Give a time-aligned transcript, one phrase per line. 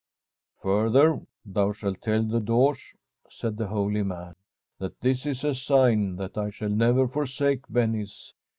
[0.63, 2.95] 'Further, thou shalt tell the Doge/
[3.29, 4.33] said the holy man,'
[4.79, 8.33] that this is a sign that I shall never forsake Venice.